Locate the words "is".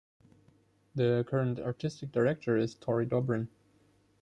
2.57-2.73